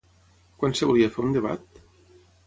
[0.61, 1.83] Quan es volia fer un debat?